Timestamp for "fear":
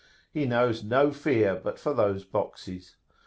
1.11-1.53